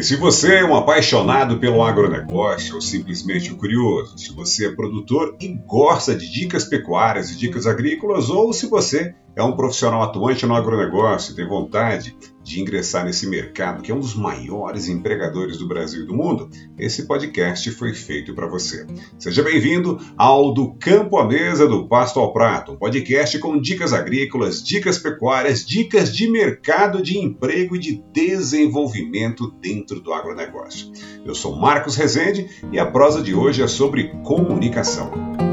E 0.00 0.02
se 0.02 0.16
você 0.16 0.54
é 0.54 0.64
um 0.64 0.74
apaixonado 0.74 1.58
pelo 1.58 1.82
agronegócio 1.82 2.76
ou 2.76 2.80
simplesmente 2.80 3.52
um 3.52 3.56
curioso, 3.58 4.16
se 4.16 4.32
você 4.32 4.68
é 4.68 4.74
produtor 4.74 5.36
e 5.38 5.48
gosta 5.48 6.14
de 6.14 6.26
dicas 6.32 6.64
pecuárias 6.64 7.30
e 7.30 7.36
dicas 7.36 7.66
agrícolas, 7.66 8.30
ou 8.30 8.50
se 8.50 8.66
você 8.66 9.14
é 9.36 9.42
um 9.42 9.54
profissional 9.54 10.02
atuante 10.02 10.46
no 10.46 10.54
agronegócio 10.54 11.32
e 11.32 11.36
tem 11.36 11.46
vontade 11.46 12.16
de 12.50 12.60
ingressar 12.60 13.04
nesse 13.04 13.28
mercado, 13.28 13.80
que 13.80 13.92
é 13.92 13.94
um 13.94 14.00
dos 14.00 14.14
maiores 14.14 14.88
empregadores 14.88 15.56
do 15.56 15.68
Brasil 15.68 16.02
e 16.02 16.06
do 16.06 16.14
mundo, 16.14 16.50
esse 16.76 17.06
podcast 17.06 17.70
foi 17.70 17.94
feito 17.94 18.34
para 18.34 18.48
você. 18.48 18.86
Seja 19.18 19.42
bem-vindo 19.42 20.00
ao 20.16 20.52
Do 20.52 20.74
Campo 20.74 21.16
à 21.16 21.24
Mesa 21.24 21.68
do 21.68 21.86
Pasto 21.86 22.18
ao 22.18 22.32
Prato, 22.32 22.72
um 22.72 22.76
podcast 22.76 23.38
com 23.38 23.60
dicas 23.60 23.92
agrícolas, 23.92 24.62
dicas 24.62 24.98
pecuárias, 24.98 25.64
dicas 25.64 26.14
de 26.14 26.28
mercado, 26.28 27.00
de 27.00 27.18
emprego 27.18 27.76
e 27.76 27.78
de 27.78 28.02
desenvolvimento 28.12 29.52
dentro 29.60 30.00
do 30.00 30.12
agronegócio. 30.12 30.90
Eu 31.24 31.36
sou 31.36 31.54
Marcos 31.54 31.94
Rezende 31.94 32.48
e 32.72 32.80
a 32.80 32.86
prosa 32.86 33.22
de 33.22 33.32
hoje 33.32 33.62
é 33.62 33.68
sobre 33.68 34.08
comunicação. 34.24 35.49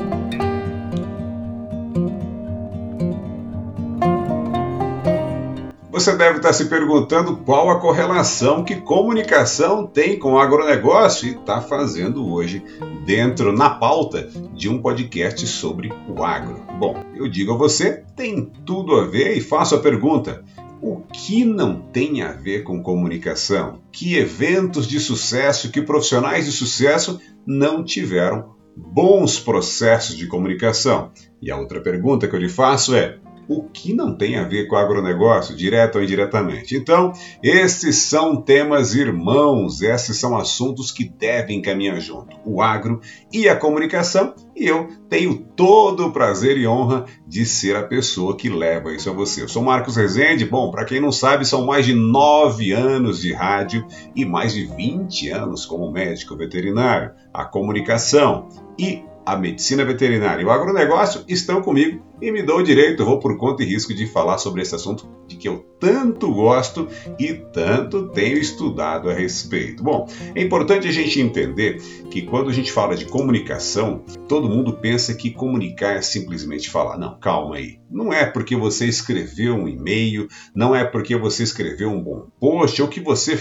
Você 6.07 6.15
deve 6.15 6.37
estar 6.37 6.53
se 6.53 6.69
perguntando 6.69 7.35
qual 7.35 7.69
a 7.69 7.81
correlação 7.81 8.63
que 8.63 8.77
comunicação 8.77 9.85
tem 9.85 10.17
com 10.17 10.35
o 10.35 10.39
agronegócio 10.39 11.27
e 11.27 11.31
está 11.31 11.59
fazendo 11.59 12.31
hoje 12.31 12.63
dentro, 13.05 13.51
na 13.51 13.71
pauta, 13.71 14.29
de 14.53 14.69
um 14.69 14.81
podcast 14.81 15.45
sobre 15.45 15.91
o 16.07 16.23
agro. 16.23 16.65
Bom, 16.79 17.03
eu 17.13 17.27
digo 17.27 17.51
a 17.51 17.57
você, 17.57 18.05
tem 18.15 18.49
tudo 18.65 18.95
a 18.95 19.05
ver 19.05 19.35
e 19.35 19.41
faço 19.41 19.75
a 19.75 19.79
pergunta: 19.79 20.45
o 20.81 21.01
que 21.01 21.43
não 21.43 21.81
tem 21.91 22.21
a 22.21 22.31
ver 22.31 22.63
com 22.63 22.81
comunicação? 22.81 23.81
Que 23.91 24.15
eventos 24.15 24.87
de 24.87 25.01
sucesso, 25.01 25.69
que 25.71 25.81
profissionais 25.81 26.45
de 26.45 26.53
sucesso 26.53 27.19
não 27.45 27.83
tiveram 27.83 28.55
bons 28.77 29.41
processos 29.41 30.15
de 30.15 30.25
comunicação? 30.25 31.11
E 31.41 31.51
a 31.51 31.57
outra 31.57 31.81
pergunta 31.81 32.29
que 32.29 32.33
eu 32.33 32.39
lhe 32.39 32.47
faço 32.47 32.95
é: 32.95 33.19
o 33.47 33.63
que 33.63 33.93
não 33.93 34.15
tem 34.15 34.37
a 34.37 34.43
ver 34.43 34.67
com 34.67 34.75
agronegócio, 34.75 35.55
direto 35.55 35.97
ou 35.97 36.03
indiretamente. 36.03 36.75
Então, 36.75 37.13
esses 37.41 37.95
são 37.97 38.41
temas 38.41 38.93
irmãos, 38.93 39.81
esses 39.81 40.17
são 40.17 40.37
assuntos 40.37 40.91
que 40.91 41.07
devem 41.07 41.61
caminhar 41.61 41.99
junto: 41.99 42.37
o 42.45 42.61
agro 42.61 42.99
e 43.31 43.47
a 43.47 43.55
comunicação. 43.55 44.33
E 44.55 44.65
eu 44.65 44.89
tenho 45.07 45.37
todo 45.55 46.07
o 46.07 46.11
prazer 46.11 46.57
e 46.57 46.67
honra 46.67 47.05
de 47.27 47.45
ser 47.45 47.75
a 47.75 47.83
pessoa 47.83 48.35
que 48.35 48.49
leva 48.49 48.93
isso 48.93 49.09
a 49.09 49.13
você. 49.13 49.43
Eu 49.43 49.47
sou 49.47 49.63
Marcos 49.63 49.95
Rezende. 49.95 50.45
Bom, 50.45 50.71
para 50.71 50.83
quem 50.83 50.99
não 50.99 51.11
sabe, 51.11 51.45
são 51.45 51.65
mais 51.65 51.85
de 51.85 51.93
nove 51.93 52.71
anos 52.71 53.21
de 53.21 53.33
rádio 53.33 53.85
e 54.15 54.25
mais 54.25 54.53
de 54.53 54.65
20 54.65 55.29
anos 55.29 55.65
como 55.65 55.91
médico 55.91 56.35
veterinário. 56.35 57.11
A 57.31 57.45
comunicação 57.45 58.49
e 58.79 59.03
a 59.27 59.35
medicina 59.35 59.83
veterinária 59.83 60.41
e 60.41 60.45
o 60.45 60.49
agronegócio 60.49 61.25
estão 61.27 61.61
comigo 61.61 62.01
e 62.21 62.31
me 62.31 62.41
dou 62.41 62.59
o 62.59 62.63
direito, 62.63 63.03
vou 63.03 63.19
por 63.19 63.37
conta 63.37 63.61
e 63.61 63.65
risco 63.65 63.93
de 63.93 64.07
falar 64.07 64.37
sobre 64.37 64.61
esse 64.61 64.73
assunto 64.73 65.05
de 65.27 65.35
que 65.35 65.49
eu 65.49 65.65
tanto 65.79 66.33
gosto 66.33 66.87
e 67.19 67.33
tanto 67.33 68.07
tenho 68.07 68.37
estudado 68.37 69.09
a 69.09 69.13
respeito. 69.13 69.83
Bom, 69.83 70.07
é 70.33 70.41
importante 70.41 70.87
a 70.87 70.91
gente 70.91 71.19
entender 71.19 71.81
que 72.09 72.21
quando 72.21 72.49
a 72.49 72.53
gente 72.53 72.71
fala 72.71 72.95
de 72.95 73.05
comunicação, 73.05 74.01
todo 74.29 74.49
mundo 74.49 74.73
pensa 74.73 75.13
que 75.13 75.29
comunicar 75.29 75.97
é 75.97 76.01
simplesmente 76.01 76.69
falar. 76.69 76.97
Não, 76.97 77.19
calma 77.19 77.57
aí. 77.57 77.79
Não 77.91 78.13
é 78.13 78.25
porque 78.25 78.55
você 78.55 78.85
escreveu 78.85 79.55
um 79.55 79.67
e-mail, 79.67 80.27
não 80.55 80.73
é 80.73 80.85
porque 80.85 81.15
você 81.17 81.43
escreveu 81.43 81.89
um 81.89 82.01
bom 82.01 82.27
post 82.39 82.81
ou 82.81 82.87
que 82.87 83.01
você 83.01 83.37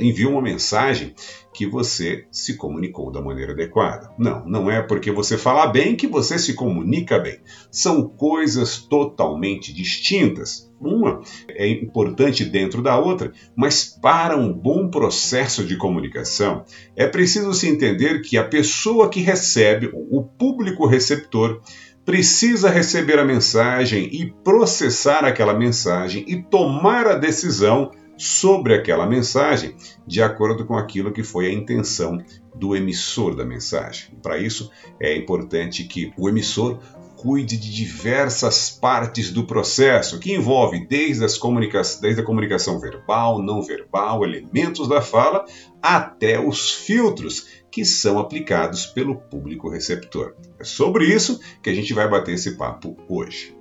enviou 0.00 0.32
uma 0.32 0.42
mensagem 0.42 1.14
que 1.52 1.66
você 1.66 2.26
se 2.30 2.56
comunicou 2.56 3.10
da 3.10 3.20
maneira 3.20 3.52
adequada. 3.52 4.10
Não, 4.18 4.44
não 4.46 4.70
é 4.70 4.80
porque 4.82 5.10
você 5.10 5.36
fala 5.36 5.66
bem 5.66 5.94
que 5.94 6.06
você 6.06 6.38
se 6.38 6.54
comunica 6.54 7.18
bem. 7.18 7.38
São 7.70 8.08
coisas 8.08 8.78
totalmente 8.78 9.72
distintas. 9.72 10.70
Uma 10.80 11.20
é 11.48 11.68
importante 11.68 12.44
dentro 12.44 12.82
da 12.82 12.98
outra, 12.98 13.32
mas 13.54 13.84
para 13.84 14.36
um 14.36 14.52
bom 14.52 14.88
processo 14.88 15.64
de 15.64 15.76
comunicação 15.76 16.64
é 16.96 17.06
preciso 17.06 17.52
se 17.54 17.68
entender 17.68 18.20
que 18.22 18.36
a 18.36 18.44
pessoa 18.44 19.08
que 19.08 19.20
recebe, 19.20 19.90
o 19.92 20.22
público 20.24 20.86
receptor, 20.86 21.60
precisa 22.04 22.68
receber 22.68 23.18
a 23.18 23.24
mensagem 23.24 24.08
e 24.12 24.32
processar 24.42 25.24
aquela 25.24 25.54
mensagem 25.54 26.24
e 26.26 26.42
tomar 26.42 27.06
a 27.06 27.14
decisão 27.14 27.92
sobre 28.22 28.72
aquela 28.72 29.04
mensagem 29.04 29.74
de 30.06 30.22
acordo 30.22 30.64
com 30.64 30.76
aquilo 30.76 31.10
que 31.10 31.24
foi 31.24 31.46
a 31.46 31.52
intenção 31.52 32.22
do 32.54 32.76
emissor 32.76 33.34
da 33.34 33.44
mensagem. 33.44 34.16
Para 34.22 34.38
isso, 34.38 34.70
é 35.00 35.16
importante 35.16 35.82
que 35.82 36.12
o 36.16 36.28
emissor 36.28 36.78
cuide 37.16 37.56
de 37.56 37.72
diversas 37.72 38.70
partes 38.70 39.32
do 39.32 39.44
processo, 39.44 40.20
que 40.20 40.32
envolve 40.32 40.86
desde, 40.86 41.24
as 41.24 41.36
comunica 41.36 41.82
desde 42.00 42.20
a 42.20 42.24
comunicação 42.24 42.78
verbal, 42.78 43.42
não 43.42 43.60
verbal, 43.60 44.24
elementos 44.24 44.88
da 44.88 45.02
fala, 45.02 45.44
até 45.80 46.38
os 46.38 46.70
filtros 46.70 47.48
que 47.72 47.84
são 47.84 48.20
aplicados 48.20 48.86
pelo 48.86 49.16
público 49.16 49.68
receptor. 49.68 50.34
É 50.60 50.64
sobre 50.64 51.06
isso 51.06 51.40
que 51.60 51.70
a 51.70 51.74
gente 51.74 51.92
vai 51.92 52.08
bater 52.08 52.34
esse 52.34 52.56
papo 52.56 52.96
hoje. 53.08 53.56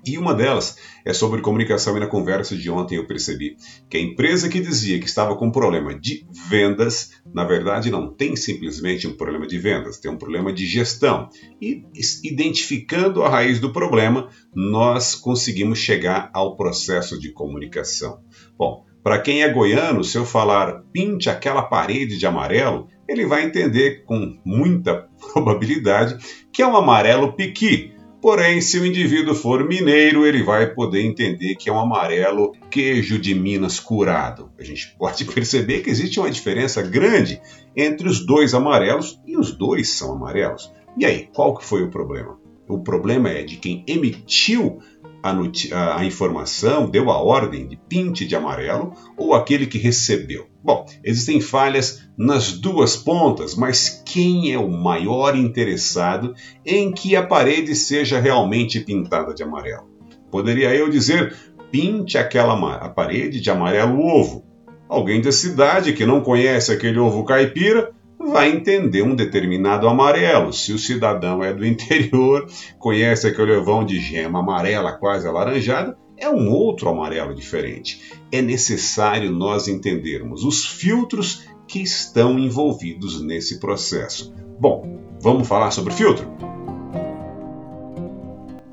e 0.06 0.18
uma 0.18 0.34
delas 0.34 0.78
é 1.04 1.14
sobre 1.14 1.42
comunicação 1.42 1.98
e 1.98 2.00
na 2.00 2.08
conversa 2.08 2.56
de 2.56 2.70
ontem 2.70 2.96
eu 2.96 3.08
percebi 3.08 3.58
que 3.90 3.98
a 3.98 4.00
empresa 4.00 4.48
que 4.48 4.60
dizia 4.60 5.00
que 5.00 5.08
estava 5.08 5.36
com 5.36 5.52
problema 5.52 5.98
de 5.98 6.26
vendas, 6.48 7.12
na 7.34 7.44
verdade 7.44 7.90
não 7.90 8.14
tem 8.14 8.36
simplesmente 8.36 9.08
um 9.08 9.18
problema 9.18 9.48
de 9.48 9.58
vendas, 9.58 9.98
tem 9.98 10.12
um 10.12 10.18
problema 10.18 10.54
de 10.54 10.66
gestão. 10.66 11.28
E 11.60 11.84
identificando 12.24 13.24
a 13.24 13.30
raiz 13.30 13.60
do 13.60 13.74
problema, 13.74 14.30
nós 14.54 15.16
conseguimos 15.16 15.80
chegar 15.80 16.30
ao 16.34 16.56
processo 16.56 17.20
de 17.20 17.32
comunicação. 17.32 18.20
Bom, 18.58 18.86
para 19.04 19.20
quem 19.20 19.44
é 19.44 19.50
goiano, 19.50 20.04
se 20.04 20.18
eu 20.18 20.26
falar 20.26 20.84
pinte 20.92 21.30
aquela 21.30 21.64
parede 21.64 22.18
de 22.18 22.26
amarelo, 22.26 22.88
ele 23.08 23.26
vai 23.26 23.44
entender 23.44 24.04
com 24.04 24.38
muita 24.44 25.08
probabilidade 25.34 26.18
que 26.52 26.62
é 26.62 26.68
um 26.68 26.76
amarelo 26.76 27.34
piqui 27.34 27.95
Porém, 28.26 28.60
se 28.60 28.80
o 28.80 28.86
indivíduo 28.88 29.36
for 29.36 29.64
mineiro, 29.68 30.26
ele 30.26 30.42
vai 30.42 30.74
poder 30.74 31.04
entender 31.04 31.54
que 31.54 31.70
é 31.70 31.72
um 31.72 31.80
amarelo 31.80 32.54
queijo 32.72 33.20
de 33.20 33.36
Minas 33.36 33.80
curado. 33.80 34.50
A 34.58 34.64
gente 34.64 34.96
pode 34.98 35.26
perceber 35.32 35.84
que 35.84 35.92
existe 35.92 36.20
uma 36.20 36.32
diferença 36.32 36.82
grande 36.82 37.40
entre 37.76 38.10
os 38.10 38.26
dois 38.26 38.56
amarelos 38.56 39.22
e 39.28 39.38
os 39.38 39.52
dois 39.52 39.90
são 39.90 40.14
amarelos. 40.14 40.74
E 40.98 41.06
aí, 41.06 41.30
qual 41.36 41.56
que 41.56 41.64
foi 41.64 41.84
o 41.84 41.92
problema? 41.92 42.36
O 42.68 42.80
problema 42.80 43.30
é 43.30 43.44
de 43.44 43.58
quem 43.58 43.84
emitiu 43.88 44.80
a, 45.22 46.00
a, 46.00 46.06
informação, 46.06 46.90
deu 46.90 47.10
a 47.10 47.22
ordem 47.22 47.68
de 47.68 47.76
pinte 47.76 48.26
de 48.26 48.36
amarelo 48.36 48.94
ou 49.18 49.34
aquele 49.34 49.66
que 49.66 49.78
recebeu? 49.78 50.48
Bom, 50.64 50.86
existem 51.04 51.40
falhas 51.40 52.08
nas 52.18 52.52
duas 52.52 52.96
pontas, 52.96 53.56
mas 53.56 54.02
quem 54.06 54.52
é 54.52 54.58
o 54.58 54.70
maior 54.70 55.36
interessado 55.36 56.34
em 56.66 56.92
que 56.92 57.16
a 57.16 57.26
parede 57.26 57.76
seja 57.76 58.20
realmente 58.20 58.80
pintada 58.80 59.34
de 59.34 59.44
amarelo? 59.44 59.90
Poderia 60.32 60.76
eu 60.76 60.90
dizer, 60.90 61.36
pinte 61.72 62.18
aquela 62.18 62.56
a 62.76 62.90
parede 62.90 63.40
de 63.40 63.50
amarelo 63.50 64.00
ovo. 64.00 64.44
Alguém 64.88 65.22
da 65.22 65.32
cidade 65.32 65.94
que 65.94 66.06
não 66.06 66.22
conhece 66.22 66.72
aquele 66.72 67.00
ovo 67.00 67.24
caipira 67.24 67.95
vai 68.32 68.50
entender 68.50 69.02
um 69.02 69.16
determinado 69.16 69.88
amarelo. 69.88 70.52
Se 70.52 70.74
o 70.74 70.80
cidadão 70.80 71.44
é 71.44 71.54
do 71.54 71.66
interior, 71.66 72.48
conhece 72.80 73.28
aquele 73.28 73.56
ovão 73.56 73.86
de 73.86 74.00
gema 74.00 74.40
amarela, 74.40 74.94
quase 74.94 75.28
alaranjada, 75.28 75.98
é 76.18 76.30
um 76.30 76.50
outro 76.50 76.90
amarelo 76.90 77.36
diferente. 77.36 78.14
É 78.32 78.42
necessário 78.42 79.32
nós 79.32 79.68
entendermos 79.68 80.44
os 80.44 80.66
filtros 80.66 81.44
que 81.68 81.82
estão 81.82 82.40
envolvidos 82.40 83.22
nesse 83.22 83.60
processo. 83.60 84.34
Bom, 84.60 85.00
vamos 85.22 85.48
falar 85.48 85.72
sobre 85.72 85.94
filtro? 85.94 86.28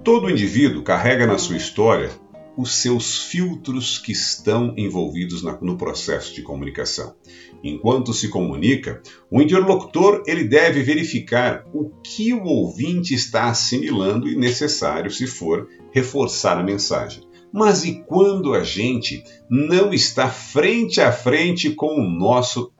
Todo 0.05 0.31
indivíduo 0.31 0.83
carrega 0.83 1.27
na 1.27 1.39
sua 1.39 1.57
história 1.57 2.11
os 2.57 2.75
seus 2.75 3.19
filtros 3.19 3.99
que 3.99 4.13
estão 4.13 4.75
envolvidos 4.77 5.43
na, 5.43 5.59
no 5.61 5.77
processo 5.77 6.35
de 6.35 6.43
comunicação. 6.43 7.15
Enquanto 7.62 8.12
se 8.12 8.29
comunica, 8.29 9.00
o 9.31 9.41
interlocutor 9.41 10.23
ele 10.26 10.44
deve 10.44 10.82
verificar 10.82 11.64
o 11.73 11.91
que 12.03 12.35
o 12.35 12.44
ouvinte 12.44 13.14
está 13.14 13.44
assimilando 13.44 14.29
e 14.29 14.37
necessário, 14.37 15.11
se 15.11 15.26
for, 15.26 15.69
reforçar 15.93 16.59
a 16.59 16.62
mensagem. 16.62 17.23
Mas 17.53 17.85
e 17.85 18.03
quando 18.06 18.55
a 18.55 18.64
gente 18.64 19.23
não 19.49 19.93
está 19.93 20.29
frente 20.29 21.00
a 21.00 21.12
frente 21.12 21.70
com 21.70 22.00
o 22.00 22.11
nosso 22.11 22.73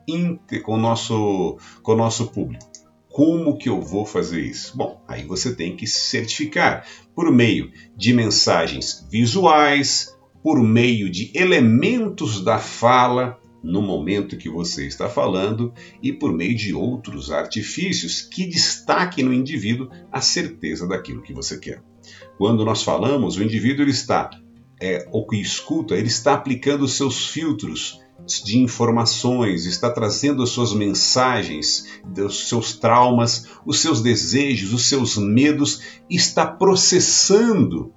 com 0.63 0.73
o 0.73 0.77
nosso 0.77 1.57
com 1.83 1.91
o 1.93 1.95
nosso 1.95 2.27
público? 2.27 2.65
Como 3.07 3.55
que 3.55 3.69
eu 3.69 3.79
vou 3.79 4.07
fazer 4.07 4.41
isso? 4.41 4.75
Bom, 4.75 4.99
aí 5.07 5.23
você 5.23 5.55
tem 5.55 5.75
que 5.75 5.85
se 5.85 6.09
certificar 6.09 6.83
por 7.13 7.31
meio 7.31 7.71
de 7.95 8.11
mensagens 8.11 9.07
visuais, 9.11 10.17
por 10.41 10.59
meio 10.63 11.11
de 11.11 11.31
elementos 11.35 12.43
da 12.43 12.57
fala 12.57 13.39
no 13.63 13.81
momento 13.81 14.37
que 14.37 14.49
você 14.49 14.85
está 14.85 15.09
falando 15.09 15.73
e 16.01 16.11
por 16.11 16.33
meio 16.33 16.55
de 16.55 16.73
outros 16.73 17.31
artifícios 17.31 18.21
que 18.21 18.45
destaquem 18.45 19.23
no 19.23 19.33
indivíduo 19.33 19.89
a 20.11 20.19
certeza 20.19 20.85
daquilo 20.85 21.21
que 21.21 21.33
você 21.33 21.57
quer. 21.57 21.81
Quando 22.37 22.65
nós 22.65 22.83
falamos, 22.83 23.37
o 23.37 23.43
indivíduo 23.43 23.83
ele 23.83 23.91
está, 23.91 24.29
é, 24.81 25.07
o 25.11 25.25
que 25.25 25.37
escuta, 25.37 25.95
ele 25.95 26.07
está 26.07 26.33
aplicando 26.33 26.87
seus 26.87 27.27
filtros 27.29 28.01
de 28.45 28.57
informações, 28.57 29.65
está 29.65 29.89
trazendo 29.89 30.43
as 30.43 30.49
suas 30.49 30.73
mensagens, 30.73 31.87
os 32.17 32.47
seus 32.47 32.77
traumas, 32.77 33.47
os 33.65 33.79
seus 33.79 34.01
desejos, 34.01 34.73
os 34.73 34.87
seus 34.87 35.17
medos, 35.17 35.81
está 36.09 36.45
processando 36.45 37.93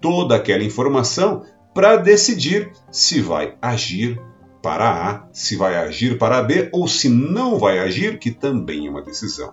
toda 0.00 0.36
aquela 0.36 0.64
informação 0.64 1.44
para 1.74 1.96
decidir 1.96 2.72
se 2.90 3.20
vai 3.20 3.56
agir 3.60 4.20
para 4.64 5.10
A, 5.10 5.28
se 5.30 5.56
vai 5.56 5.76
agir 5.76 6.16
para 6.16 6.42
B 6.42 6.70
ou 6.72 6.88
se 6.88 7.06
não 7.06 7.58
vai 7.58 7.80
agir, 7.80 8.18
que 8.18 8.30
também 8.30 8.86
é 8.86 8.90
uma 8.90 9.02
decisão. 9.02 9.52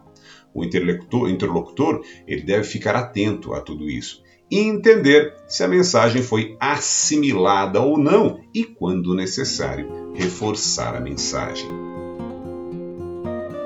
O 0.53 0.63
interlocutor, 0.63 1.29
interlocutor 1.29 2.01
ele 2.25 2.43
deve 2.43 2.63
ficar 2.63 2.95
atento 2.95 3.53
a 3.53 3.59
tudo 3.59 3.89
isso 3.89 4.23
e 4.49 4.59
entender 4.59 5.33
se 5.49 5.65
a 5.65 5.67
mensagem 5.67 6.21
foi 6.21 6.55
assimilada 6.61 7.81
ou 7.81 7.97
não 7.97 8.39
e, 8.55 8.63
quando 8.63 9.13
necessário, 9.13 10.13
reforçar 10.15 10.95
a 10.95 11.01
mensagem. 11.01 11.67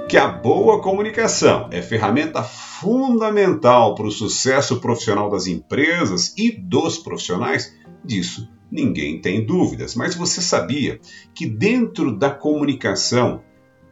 Que 0.09 0.17
a 0.17 0.27
boa 0.27 0.81
comunicação 0.81 1.69
é 1.71 1.79
ferramenta 1.79 2.41
fundamental 2.41 3.93
para 3.93 4.07
o 4.07 4.11
sucesso 4.11 4.79
profissional 4.79 5.29
das 5.29 5.45
empresas 5.45 6.33
e 6.35 6.51
dos 6.51 6.97
profissionais, 6.97 7.71
disso 8.03 8.54
ninguém 8.75 9.19
tem 9.19 9.45
dúvidas. 9.45 9.95
Mas 9.95 10.13
você 10.13 10.41
sabia 10.41 10.99
que 11.33 11.47
dentro 11.47 12.15
da 12.15 12.29
comunicação 12.29 13.41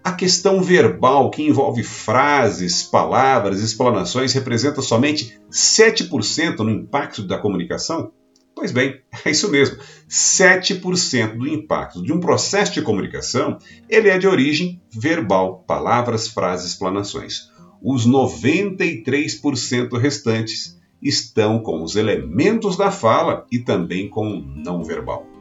a 0.03 0.11
questão 0.11 0.61
verbal, 0.61 1.31
que 1.31 1.41
envolve 1.41 1.81
frases, 1.81 2.83
palavras, 2.83 3.61
explanações, 3.61 4.33
representa 4.33 4.81
somente 4.81 5.39
7% 5.49 6.59
no 6.59 6.69
impacto 6.69 7.23
da 7.23 7.37
comunicação? 7.37 8.11
Pois 8.53 8.71
bem, 8.71 8.99
é 9.25 9.31
isso 9.31 9.49
mesmo. 9.49 9.77
7% 10.09 11.37
do 11.37 11.47
impacto 11.47 12.03
de 12.03 12.11
um 12.11 12.19
processo 12.19 12.73
de 12.73 12.81
comunicação, 12.81 13.57
ele 13.89 14.09
é 14.09 14.17
de 14.17 14.27
origem 14.27 14.81
verbal, 14.91 15.63
palavras, 15.65 16.27
frases, 16.27 16.71
explanações. 16.71 17.49
Os 17.81 18.05
93% 18.05 19.97
restantes 19.97 20.77
estão 21.03 21.59
com 21.59 21.83
os 21.83 21.95
elementos 21.95 22.77
da 22.77 22.91
fala 22.91 23.45
e 23.51 23.59
também 23.59 24.09
com 24.09 24.37
o 24.37 24.41
não 24.41 24.83
verbal 24.83 25.33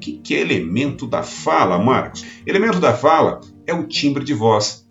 que, 0.00 0.18
que 0.18 0.34
é 0.34 0.40
elemento 0.40 1.06
da 1.06 1.22
fala, 1.22 1.78
Marcos? 1.78 2.24
Elemento 2.46 2.80
da 2.80 2.96
fala 2.96 3.40
é 3.66 3.74
o 3.74 3.86
timbre 3.86 4.24
de 4.24 4.34
voz, 4.34 4.88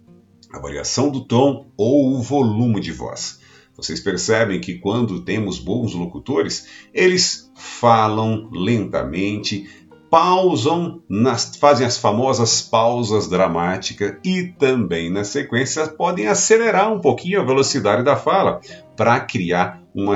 a 0.54 0.60
variação 0.60 1.10
do 1.10 1.26
tom 1.26 1.68
ou 1.76 2.14
o 2.14 2.22
volume 2.22 2.80
de 2.80 2.92
voz. 2.92 3.40
Vocês 3.76 4.00
percebem 4.00 4.62
que 4.62 4.78
quando 4.78 5.22
temos 5.22 5.58
bons 5.58 5.94
locutores, 5.94 6.68
eles 6.94 7.52
falam 7.56 8.50
lentamente, 8.52 9.68
pausam, 10.10 11.02
nas, 11.08 11.56
fazem 11.56 11.86
as 11.86 11.98
famosas 11.98 12.62
pausas 12.62 13.28
dramáticas 13.28 14.16
e 14.24 14.44
também 14.44 15.12
na 15.12 15.24
sequência 15.24 15.88
podem 15.88 16.28
acelerar 16.28 16.92
um 16.92 17.00
pouquinho 17.00 17.40
a 17.40 17.46
velocidade 17.46 18.04
da 18.04 18.16
fala 18.16 18.60
para 18.96 19.20
criar 19.20 19.82
uma, 19.94 20.16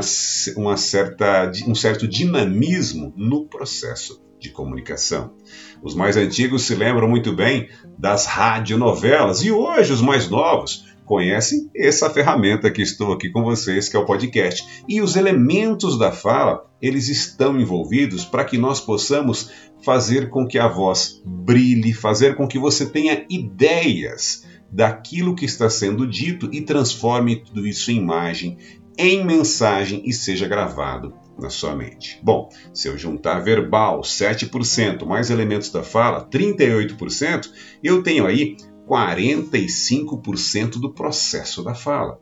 uma 0.56 0.78
certa, 0.78 1.51
um 1.68 1.75
certo 1.75 2.07
dinamismo 2.07 3.13
no 3.16 3.45
processo 3.45 4.22
de 4.40 4.50
comunicação. 4.50 5.34
Os 5.81 5.95
mais 5.95 6.18
antigos 6.18 6.63
se 6.63 6.75
lembram 6.75 7.07
muito 7.07 7.34
bem 7.34 7.69
das 7.98 8.25
radionovelas 8.25 9.42
e 9.44 9.51
hoje 9.51 9.94
os 9.94 10.01
mais 10.01 10.30
novos 10.30 10.93
conhecem 11.05 11.69
essa 11.75 12.09
ferramenta 12.09 12.71
que 12.71 12.81
estou 12.81 13.11
aqui 13.13 13.29
com 13.29 13.44
vocês, 13.44 13.89
que 13.89 13.95
é 13.95 14.00
o 14.00 14.05
podcast. 14.05 14.83
E 14.88 15.01
os 15.01 15.15
elementos 15.15 15.97
da 15.97 16.11
fala, 16.11 16.65
eles 16.81 17.09
estão 17.09 17.59
envolvidos 17.59 18.25
para 18.25 18.45
que 18.45 18.57
nós 18.57 18.79
possamos 18.79 19.51
fazer 19.83 20.29
com 20.29 20.47
que 20.47 20.57
a 20.57 20.67
voz 20.67 21.21
brilhe, 21.25 21.94
fazer 21.94 22.35
com 22.35 22.47
que 22.47 22.57
você 22.57 22.85
tenha 22.85 23.25
ideias 23.29 24.45
daquilo 24.71 25.35
que 25.35 25.45
está 25.45 25.69
sendo 25.69 26.07
dito 26.07 26.50
e 26.51 26.61
transforme 26.61 27.44
tudo 27.44 27.67
isso 27.67 27.91
em 27.91 27.97
imagem, 27.97 28.57
em 28.97 29.23
mensagem 29.23 30.01
e 30.06 30.13
seja 30.13 30.47
gravado 30.47 31.13
na 31.38 31.49
sua 31.49 31.75
mente. 31.75 32.19
Bom, 32.23 32.49
se 32.73 32.88
eu 32.88 32.97
juntar 32.97 33.39
verbal 33.39 34.01
7% 34.01 35.06
mais 35.06 35.29
elementos 35.29 35.69
da 35.69 35.83
fala, 35.83 36.27
38%, 36.29 37.49
eu 37.83 38.03
tenho 38.03 38.25
aí 38.25 38.56
45% 38.88 40.80
do 40.80 40.94
processo 40.94 41.63
da 41.63 41.74
fala. 41.74 42.19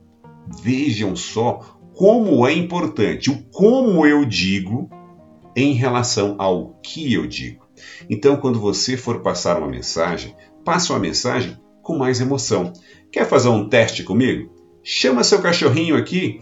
Vejam 0.61 1.15
só 1.15 1.79
como 1.93 2.47
é 2.47 2.53
importante 2.53 3.29
o 3.29 3.43
como 3.51 4.05
eu 4.05 4.25
digo 4.25 4.89
em 5.55 5.73
relação 5.73 6.35
ao 6.39 6.79
que 6.81 7.13
eu 7.13 7.27
digo. 7.27 7.65
Então, 8.09 8.37
quando 8.37 8.59
você 8.59 8.95
for 8.95 9.21
passar 9.21 9.57
uma 9.57 9.67
mensagem, 9.67 10.35
passe 10.63 10.91
uma 10.91 10.99
mensagem 10.99 11.57
com 11.81 11.97
mais 11.97 12.21
emoção. 12.21 12.73
Quer 13.11 13.27
fazer 13.27 13.49
um 13.49 13.67
teste 13.67 14.03
comigo? 14.03 14.53
Chama 14.83 15.23
seu 15.23 15.41
cachorrinho 15.41 15.95
aqui 15.95 16.39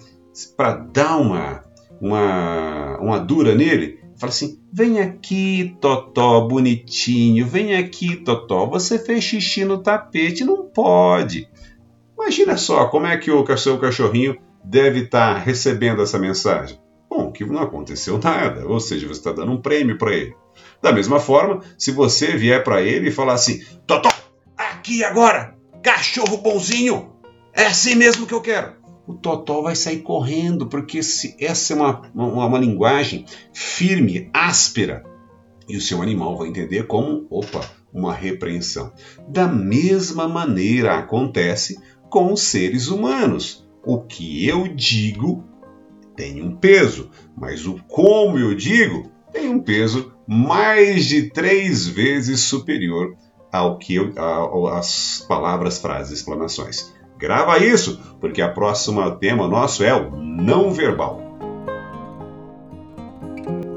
para 0.56 0.75
dar 0.75 1.18
uma 1.18 1.69
uma, 2.01 2.98
uma 3.00 3.19
dura 3.19 3.54
nele, 3.54 3.99
fala 4.19 4.31
assim: 4.31 4.60
vem 4.71 5.00
aqui, 5.00 5.75
Totó, 5.80 6.42
bonitinho, 6.42 7.47
vem 7.47 7.76
aqui, 7.76 8.18
Totó, 8.18 8.66
você 8.66 8.99
fez 8.99 9.23
xixi 9.23 9.64
no 9.64 9.81
tapete, 9.81 10.44
não 10.44 10.66
pode. 10.66 11.47
Imagina 12.16 12.57
só 12.57 12.85
como 12.85 13.07
é 13.07 13.18
que 13.18 13.31
o 13.31 13.57
seu 13.57 13.80
cachorrinho 13.80 14.38
deve 14.64 15.04
estar 15.04 15.35
tá 15.35 15.40
recebendo 15.40 16.02
essa 16.02 16.19
mensagem. 16.19 16.80
Bom, 17.09 17.31
que 17.31 17.45
não 17.45 17.61
aconteceu 17.61 18.19
nada, 18.19 18.68
ou 18.68 18.80
seja, 18.80 19.07
você 19.07 19.19
está 19.19 19.31
dando 19.31 19.54
um 19.54 19.61
prêmio 19.61 19.97
para 19.97 20.14
ele. 20.14 20.35
Da 20.81 20.92
mesma 20.92 21.19
forma, 21.19 21.61
se 21.78 21.92
você 21.92 22.35
vier 22.35 22.64
para 22.64 22.81
ele 22.81 23.09
e 23.09 23.11
falar 23.11 23.33
assim: 23.33 23.64
Totó, 23.88 24.09
aqui 24.57 25.04
agora, 25.04 25.56
cachorro 25.81 26.38
bonzinho, 26.38 27.14
é 27.54 27.66
assim 27.66 27.95
mesmo 27.95 28.28
que 28.28 28.33
eu 28.33 28.42
quero 28.42 28.79
o 29.09 29.16
totó 29.16 29.63
vai 29.63 29.75
sair 29.75 30.04
correndo, 30.04 30.68
porque 30.68 31.01
se 31.01 31.35
essa 31.39 31.73
é 31.73 31.75
uma, 31.75 32.01
uma, 32.13 32.45
uma 32.45 32.59
linguagem 32.59 33.25
firme, 33.51 34.30
áspera, 34.31 35.04
e 35.68 35.75
o 35.75 35.81
seu 35.81 36.04
animal 36.04 36.37
vai 36.37 36.47
entender 36.47 36.85
como, 36.85 37.25
opa, 37.28 37.68
uma 37.92 38.13
repreensão. 38.13 38.94
Da 39.28 39.47
mesma 39.47 40.28
maneira 40.28 40.95
acontece 40.99 41.80
com 42.07 42.31
os 42.31 42.42
seres 42.42 42.87
humanos. 42.87 43.68
O 43.83 43.99
que 43.99 44.47
eu 44.47 44.68
digo 44.68 45.44
tem 46.16 46.44
um 46.44 46.56
peso, 46.56 47.09
mas 47.35 47.66
o 47.66 47.78
como 47.87 48.37
eu 48.37 48.54
digo 48.54 49.09
tem 49.33 49.49
um 49.49 49.59
peso 49.59 50.13
mais 50.28 51.06
de 51.06 51.31
três 51.31 51.87
vezes 51.87 52.42
superior 52.42 53.18
ao 53.51 53.80
que 53.80 53.95
eu, 53.95 54.13
às 54.68 55.25
palavras, 55.28 55.80
frases, 55.80 56.19
explanações. 56.19 56.94
Grava 57.19 57.57
isso, 57.57 57.99
porque 58.21 58.42
a 58.42 58.47
próxima 58.47 59.11
tema 59.11 59.45
nosso 59.45 59.83
é 59.83 59.94
o 59.94 60.09
não 60.16 60.71
verbal. 60.71 61.21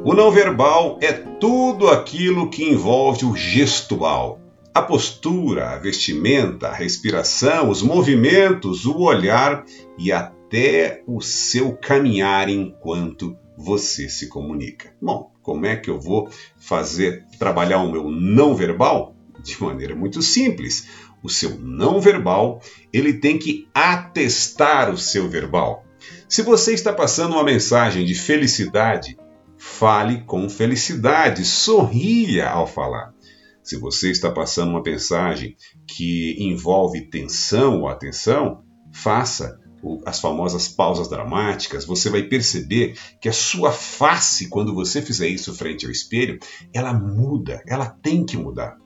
O 0.04 0.14
não 0.14 0.30
verbal 0.30 0.96
é 1.02 1.11
tudo 1.12 1.88
aquilo 1.88 2.49
que 2.50 2.62
envolve 2.62 3.25
o 3.25 3.34
gestual. 3.34 4.40
A 4.72 4.80
postura, 4.80 5.70
a 5.70 5.76
vestimenta, 5.76 6.68
a 6.68 6.72
respiração, 6.72 7.68
os 7.68 7.82
movimentos, 7.82 8.87
o 8.87 9.00
olhar 9.00 9.64
e 9.99 10.12
até 10.12 11.02
o 11.04 11.20
seu 11.20 11.76
caminhar 11.76 12.49
enquanto 12.49 13.37
você 13.58 14.08
se 14.08 14.28
comunica. 14.28 14.94
Bom, 15.02 15.32
como 15.42 15.66
é 15.66 15.75
que 15.75 15.90
eu 15.90 15.99
vou 15.99 16.30
fazer 16.61 17.25
trabalhar 17.40 17.78
o 17.78 17.90
meu 17.90 18.08
não 18.08 18.54
verbal? 18.54 19.16
De 19.42 19.61
maneira 19.61 19.96
muito 19.96 20.22
simples 20.22 20.87
o 21.22 21.28
seu 21.28 21.58
não 21.58 22.00
verbal, 22.00 22.60
ele 22.92 23.14
tem 23.14 23.38
que 23.38 23.68
atestar 23.74 24.90
o 24.90 24.98
seu 24.98 25.28
verbal. 25.28 25.84
Se 26.28 26.42
você 26.42 26.72
está 26.72 26.92
passando 26.92 27.34
uma 27.34 27.44
mensagem 27.44 28.04
de 28.04 28.14
felicidade, 28.14 29.16
fale 29.56 30.22
com 30.24 30.48
felicidade, 30.48 31.44
sorria 31.44 32.48
ao 32.48 32.66
falar. 32.66 33.14
Se 33.62 33.76
você 33.76 34.10
está 34.10 34.30
passando 34.30 34.70
uma 34.70 34.82
mensagem 34.82 35.56
que 35.86 36.36
envolve 36.38 37.02
tensão 37.02 37.82
ou 37.82 37.88
atenção, 37.88 38.64
faça 38.92 39.60
as 40.06 40.20
famosas 40.20 40.68
pausas 40.68 41.08
dramáticas, 41.08 41.84
você 41.84 42.08
vai 42.08 42.22
perceber 42.22 42.96
que 43.20 43.28
a 43.28 43.32
sua 43.32 43.72
face, 43.72 44.48
quando 44.48 44.74
você 44.74 45.02
fizer 45.02 45.28
isso 45.28 45.54
frente 45.54 45.84
ao 45.84 45.92
espelho, 45.92 46.38
ela 46.72 46.92
muda, 46.92 47.62
ela 47.66 47.86
tem 47.86 48.24
que 48.24 48.36
mudar. 48.36 48.76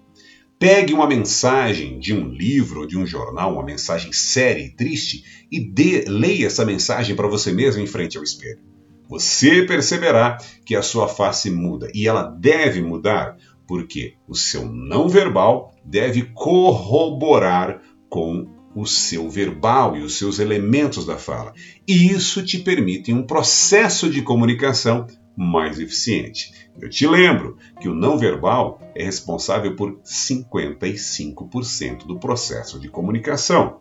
Pegue 0.58 0.94
uma 0.94 1.06
mensagem 1.06 1.98
de 1.98 2.14
um 2.14 2.28
livro 2.28 2.86
de 2.86 2.96
um 2.96 3.06
jornal, 3.06 3.52
uma 3.52 3.64
mensagem 3.64 4.10
séria 4.12 4.62
e 4.62 4.70
triste, 4.70 5.22
e 5.52 5.60
dê, 5.60 6.04
leia 6.08 6.46
essa 6.46 6.64
mensagem 6.64 7.14
para 7.14 7.28
você 7.28 7.52
mesmo 7.52 7.82
em 7.82 7.86
frente 7.86 8.16
ao 8.16 8.24
espelho. 8.24 8.60
Você 9.08 9.62
perceberá 9.62 10.38
que 10.64 10.74
a 10.74 10.82
sua 10.82 11.08
face 11.08 11.50
muda 11.50 11.90
e 11.94 12.08
ela 12.08 12.22
deve 12.22 12.80
mudar 12.80 13.36
porque 13.66 14.14
o 14.26 14.34
seu 14.34 14.66
não 14.66 15.08
verbal 15.08 15.74
deve 15.84 16.30
corroborar 16.34 17.82
com 18.08 18.48
o 18.74 18.86
seu 18.86 19.28
verbal 19.28 19.96
e 19.96 20.02
os 20.02 20.18
seus 20.18 20.38
elementos 20.38 21.04
da 21.04 21.16
fala. 21.16 21.52
E 21.86 22.08
isso 22.10 22.44
te 22.44 22.58
permite 22.58 23.12
um 23.12 23.22
processo 23.22 24.08
de 24.08 24.22
comunicação 24.22 25.06
mais 25.36 25.78
eficiente. 25.78 26.52
Eu 26.80 26.88
te 26.88 27.06
lembro 27.06 27.58
que 27.80 27.88
o 27.88 27.94
não 27.94 28.18
verbal 28.18 28.80
é 28.94 29.04
responsável 29.04 29.76
por 29.76 30.00
55% 30.02 32.06
do 32.06 32.18
processo 32.18 32.80
de 32.80 32.88
comunicação. 32.88 33.80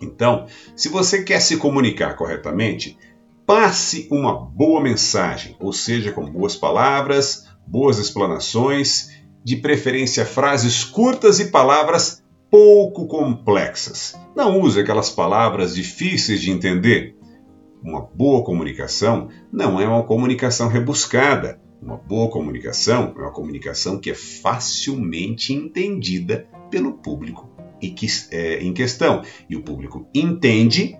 Então, 0.00 0.46
se 0.74 0.88
você 0.88 1.22
quer 1.22 1.40
se 1.40 1.56
comunicar 1.56 2.16
corretamente, 2.16 2.98
passe 3.46 4.08
uma 4.10 4.34
boa 4.34 4.80
mensagem, 4.80 5.56
ou 5.60 5.72
seja, 5.72 6.12
com 6.12 6.24
boas 6.24 6.56
palavras, 6.56 7.46
boas 7.66 7.98
explanações, 7.98 9.10
de 9.42 9.56
preferência 9.56 10.24
frases 10.24 10.82
curtas 10.82 11.38
e 11.38 11.50
palavras 11.50 12.22
pouco 12.50 13.06
complexas. 13.06 14.14
Não 14.34 14.60
use 14.60 14.80
aquelas 14.80 15.10
palavras 15.10 15.74
difíceis 15.74 16.40
de 16.40 16.50
entender. 16.50 17.13
Uma 17.84 18.00
boa 18.00 18.42
comunicação 18.42 19.28
não 19.52 19.78
é 19.78 19.86
uma 19.86 20.02
comunicação 20.04 20.68
rebuscada. 20.68 21.60
Uma 21.82 21.98
boa 21.98 22.30
comunicação 22.30 23.12
é 23.14 23.20
uma 23.20 23.30
comunicação 23.30 24.00
que 24.00 24.10
é 24.10 24.14
facilmente 24.14 25.52
entendida 25.52 26.48
pelo 26.70 26.94
público 26.94 27.50
é, 28.30 28.62
em 28.62 28.72
questão. 28.72 29.20
E 29.50 29.54
o 29.54 29.62
público 29.62 30.08
entende 30.14 30.98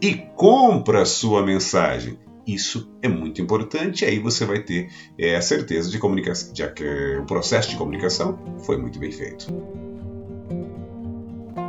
e 0.00 0.14
compra 0.36 1.02
a 1.02 1.04
sua 1.04 1.44
mensagem. 1.44 2.16
Isso 2.46 2.92
é 3.02 3.08
muito 3.08 3.42
importante, 3.42 4.04
aí 4.04 4.20
você 4.20 4.44
vai 4.44 4.62
ter 4.62 4.88
é, 5.18 5.34
a 5.34 5.42
certeza 5.42 5.90
de, 5.90 5.98
de 5.98 6.72
que 6.72 7.16
o 7.16 7.26
processo 7.26 7.70
de 7.70 7.76
comunicação 7.76 8.38
foi 8.64 8.76
muito 8.76 9.00
bem 9.00 9.10
feito. 9.10 9.46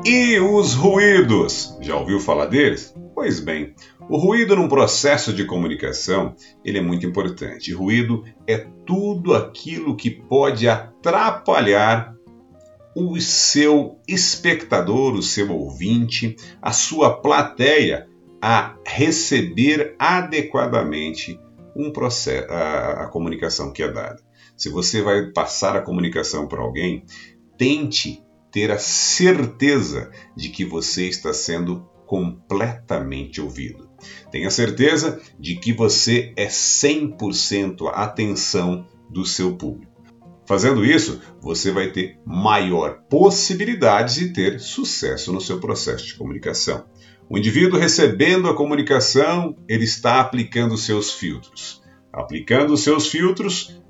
E 0.06 0.40
os 0.40 0.76
ruídos? 0.76 1.76
Já 1.82 1.98
ouviu 1.98 2.20
falar 2.20 2.46
deles? 2.46 2.94
Pois 3.22 3.40
bem, 3.40 3.76
o 4.10 4.18
ruído 4.18 4.56
num 4.56 4.68
processo 4.68 5.32
de 5.32 5.46
comunicação, 5.46 6.36
ele 6.66 6.80
é 6.80 6.82
muito 6.82 7.06
importante. 7.06 7.72
Ruído 7.72 8.24
é 8.48 8.58
tudo 8.84 9.36
aquilo 9.36 9.96
que 9.96 10.10
pode 10.10 10.68
atrapalhar 10.68 12.16
o 12.96 13.22
seu 13.22 14.00
espectador, 14.08 15.14
o 15.14 15.22
seu 15.22 15.52
ouvinte, 15.52 16.36
a 16.60 16.72
sua 16.72 17.22
plateia 17.22 18.08
a 18.42 18.76
receber 18.84 19.94
adequadamente 20.00 21.40
um 21.76 21.92
processo, 21.92 22.52
a, 22.52 23.04
a 23.04 23.08
comunicação 23.08 23.72
que 23.72 23.84
é 23.84 23.92
dada. 23.92 24.20
Se 24.58 24.68
você 24.68 25.00
vai 25.00 25.28
passar 25.28 25.76
a 25.76 25.82
comunicação 25.84 26.48
para 26.48 26.64
alguém, 26.64 27.06
tente 27.56 28.26
ter 28.52 28.72
a 28.72 28.80
certeza 28.80 30.10
de 30.36 30.50
que 30.50 30.66
você 30.66 31.08
está 31.08 31.32
sendo 31.32 31.88
completamente 32.12 33.40
ouvido. 33.40 33.90
Tenha 34.30 34.52
certeza 34.52 35.22
de 35.40 35.56
que 35.56 35.72
você 35.72 36.34
é 36.36 36.48
100% 36.48 37.88
a 37.88 38.04
atenção 38.04 38.86
do 39.10 39.26
seu 39.26 39.56
público. 39.56 40.04
Fazendo 40.46 40.84
isso, 40.84 41.22
você 41.40 41.72
vai 41.72 41.90
ter 41.90 42.20
maior 42.26 43.04
possibilidade 43.10 44.16
de 44.16 44.34
ter 44.34 44.60
sucesso 44.60 45.32
no 45.32 45.40
seu 45.40 45.62
processo 45.62 46.06
de 46.08 46.16
comunicação. 46.16 46.84
O 47.30 47.38
indivíduo 47.38 47.80
recebendo 47.80 48.50
a 48.50 48.54
comunicação, 48.54 49.56
ele 49.66 49.86
está 49.86 50.20
aplicando 50.20 50.76
seus 50.76 51.14
filtros. 51.14 51.82
Aplicando 52.12 52.76
seus 52.76 53.08
filtros, 53.08 53.81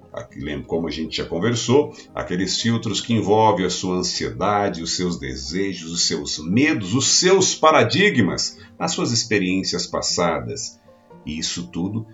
como 0.67 0.87
a 0.87 0.91
gente 0.91 1.17
já 1.17 1.25
conversou, 1.25 1.93
aqueles 2.13 2.61
filtros 2.61 3.01
que 3.01 3.13
envolvem 3.13 3.65
a 3.65 3.69
sua 3.69 3.97
ansiedade, 3.97 4.83
os 4.83 4.95
seus 4.95 5.17
desejos, 5.17 5.91
os 5.91 6.07
seus 6.07 6.37
medos, 6.39 6.93
os 6.93 7.07
seus 7.07 7.55
paradigmas, 7.55 8.57
as 8.77 8.91
suas 8.91 9.11
experiências 9.11 9.87
passadas. 9.87 10.79
E 11.25 11.37
isso 11.37 11.67
tudo 11.67 12.05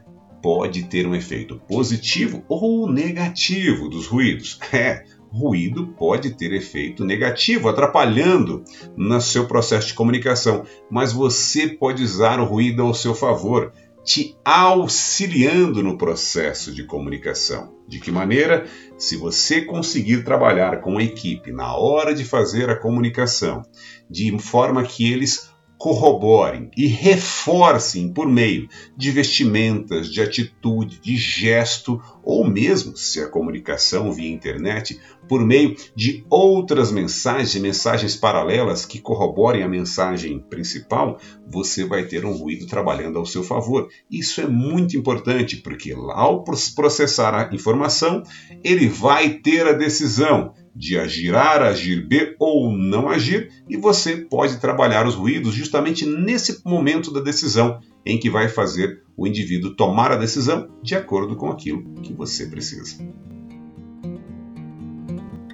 pode 0.42 0.84
ter 0.84 1.08
um 1.08 1.16
efeito 1.16 1.60
positivo 1.68 2.44
ou 2.48 2.92
negativo 2.92 3.90
dos 3.90 4.08
ruídos. 4.08 4.60
É, 4.74 5.04
ruído 5.32 5.88
pode 5.88 6.32
ter 6.32 6.54
efeito 6.54 7.04
negativo, 7.04 7.68
atrapalhando 7.68 8.64
no 8.96 9.20
seu 9.20 9.46
processo 9.46 9.88
de 9.88 9.94
comunicação, 9.94 10.66
mas 10.90 11.12
você 11.12 11.68
pode 11.68 12.04
usar 12.04 12.40
o 12.40 12.46
ruído 12.46 12.82
ao 12.82 12.94
seu 12.94 13.14
favor 13.14 13.74
te 14.08 14.38
auxiliando 14.46 15.84
no 15.84 15.98
processo 15.98 16.74
de 16.74 16.86
comunicação. 16.86 17.76
De 17.86 18.00
que 18.00 18.10
maneira? 18.10 18.66
Se 18.98 19.18
você 19.18 19.62
conseguir 19.62 20.24
trabalhar 20.24 20.80
com 20.80 20.98
a 20.98 21.04
equipe 21.04 21.52
na 21.52 21.76
hora 21.76 22.16
de 22.16 22.24
fazer 22.24 22.70
a 22.70 22.80
comunicação, 22.80 23.64
de 24.10 24.40
forma 24.40 24.82
que 24.84 25.12
eles 25.12 25.52
corroborem 25.78 26.72
e 26.76 26.88
reforcem 26.88 28.12
por 28.12 28.28
meio 28.28 28.68
de 28.96 29.12
vestimentas, 29.12 30.12
de 30.12 30.22
atitude, 30.22 31.00
de 31.00 31.16
gesto, 31.16 32.02
ou 32.24 32.48
mesmo, 32.48 32.98
se 32.98 33.22
a 33.22 33.28
comunicação 33.28 34.12
via 34.12 34.30
internet, 34.30 35.00
por 35.28 35.46
meio 35.46 35.76
de 35.96 36.26
outras 36.30 36.92
mensagens, 36.92 37.56
mensagens 37.62 38.16
paralelas 38.16 38.86
que 38.86 39.00
corroborem 39.00 39.64
a 39.64 39.68
mensagem 39.68 40.40
principal, 40.40 41.20
você 41.46 41.86
vai 41.86 42.06
ter 42.06 42.26
um 42.26 42.34
ruído 42.34 42.66
trabalhando 42.66 43.20
ao 43.20 43.26
seu 43.26 43.44
favor. 43.44 43.88
Isso 44.10 44.42
é 44.42 44.48
muito 44.48 44.98
importante, 44.98 45.58
porque 45.58 45.94
ao 45.94 46.44
processar 46.44 47.36
a 47.36 47.54
informação, 47.54 48.24
ele 48.64 48.88
vai 48.88 49.30
ter 49.30 49.68
a 49.68 49.74
decisão 49.74 50.54
de 50.78 50.98
agir 50.98 51.34
A, 51.34 51.68
agir 51.68 52.06
B 52.08 52.36
ou 52.38 52.72
não 52.72 53.10
agir, 53.10 53.52
e 53.68 53.76
você 53.76 54.16
pode 54.16 54.58
trabalhar 54.60 55.08
os 55.08 55.16
ruídos 55.16 55.54
justamente 55.54 56.06
nesse 56.06 56.62
momento 56.64 57.12
da 57.12 57.20
decisão, 57.20 57.80
em 58.06 58.20
que 58.20 58.30
vai 58.30 58.48
fazer 58.48 59.02
o 59.18 59.26
indivíduo 59.26 59.76
tomar 59.76 60.12
a 60.12 60.18
decisão 60.18 60.70
de 60.84 60.96
acordo 60.96 61.36
com 61.36 61.50
aquilo 61.50 61.84
que 62.04 62.14
você 62.14 62.46
precisa. 62.46 62.96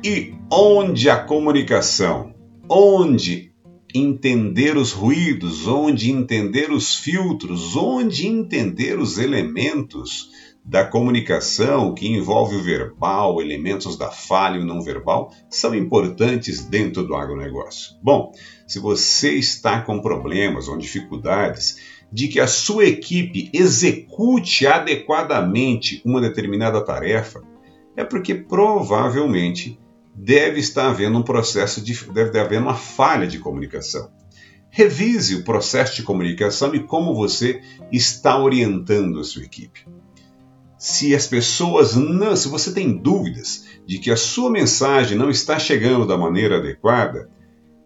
E 0.04 0.34
onde 0.52 1.10
a 1.10 1.16
comunicação, 1.16 2.36
onde 2.70 3.54
entender 3.96 4.76
os 4.76 4.92
ruídos, 4.92 5.66
onde 5.68 6.12
entender 6.12 6.72
os 6.72 6.96
filtros, 6.96 7.78
onde 7.78 8.28
entender 8.28 9.00
os 9.00 9.18
elementos 9.18 10.30
da 10.66 10.86
comunicação 10.86 11.94
que 11.94 12.08
envolve 12.08 12.56
o 12.56 12.64
verbal, 12.64 13.42
elementos 13.42 13.98
da 13.98 14.10
falha 14.10 14.60
e 14.60 14.64
não 14.64 14.82
verbal, 14.82 15.34
são 15.50 15.76
importantes 15.76 16.66
dentro 16.66 17.06
do 17.06 17.16
agronegócio. 17.16 17.98
Bom, 18.02 18.32
se 18.66 18.80
você 18.80 19.34
está 19.34 19.82
com 19.82 20.00
problemas 20.00 20.70
ou 20.70 20.78
dificuldades 20.78 21.78
de 22.12 22.30
que 22.30 22.40
a 22.40 22.48
sua 22.48 22.86
equipe 22.86 23.50
execute 23.52 24.66
adequadamente 24.66 26.02
uma 26.06 26.22
determinada 26.22 26.84
tarefa, 26.84 27.42
é 27.98 28.04
porque 28.04 28.34
provavelmente 28.34 29.78
deve 30.16 30.60
estar 30.60 30.90
havendo 30.90 31.18
um 31.18 31.24
processo 31.24 31.82
de 31.84 31.94
deve 32.12 32.40
haver 32.40 32.62
uma 32.62 32.76
falha 32.76 33.28
de 33.28 33.40
comunicação. 33.40 34.12
Revise 34.70 35.36
o 35.36 35.44
processo 35.44 35.96
de 35.96 36.04
comunicação 36.04 36.74
e 36.74 36.80
como 36.80 37.14
você 37.14 37.62
está 37.92 38.42
orientando 38.42 39.20
a 39.20 39.24
sua 39.24 39.44
equipe 39.44 39.86
se 40.84 41.16
as 41.16 41.26
pessoas 41.26 41.96
não, 41.96 42.36
se 42.36 42.50
você 42.50 42.74
tem 42.74 42.98
dúvidas 42.98 43.64
de 43.88 44.00
que 44.00 44.12
a 44.12 44.18
sua 44.18 44.52
mensagem 44.52 45.18
não 45.18 45.30
está 45.30 45.58
chegando 45.58 46.06
da 46.06 46.18
maneira 46.18 46.58
adequada, 46.58 47.30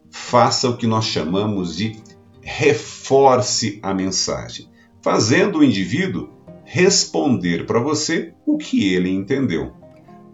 faça 0.10 0.68
o 0.68 0.76
que 0.76 0.88
nós 0.88 1.06
chamamos 1.06 1.76
de 1.76 1.96
reforce 2.42 3.80
a 3.84 3.94
mensagem, 3.94 4.68
fazendo 5.04 5.60
o 5.60 5.64
indivíduo 5.64 6.28
responder 6.66 7.68
para 7.68 7.80
você 7.80 8.34
o 8.48 8.58
que 8.58 8.92
ele 8.92 9.12
entendeu. 9.12 9.74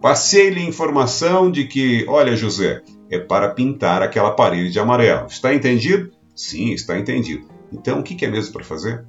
Passei-lhe 0.00 0.66
informação 0.66 1.50
de 1.50 1.66
que, 1.66 2.06
olha, 2.08 2.34
José, 2.34 2.82
é 3.10 3.18
para 3.18 3.50
pintar 3.50 4.00
aquela 4.00 4.30
parede 4.30 4.72
de 4.72 4.80
amarelo. 4.80 5.26
Está 5.26 5.52
entendido? 5.52 6.12
Sim, 6.34 6.72
está 6.72 6.98
entendido. 6.98 7.46
Então, 7.70 8.00
o 8.00 8.02
que 8.02 8.24
é 8.24 8.30
mesmo 8.30 8.54
para 8.54 8.64
fazer? 8.64 9.04